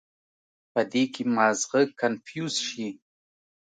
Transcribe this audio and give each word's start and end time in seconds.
پۀ 0.73 0.81
دې 0.91 1.03
کښې 1.13 1.23
مازغه 1.35 1.79
کنفيوز 1.99 2.55
شي 2.67 2.87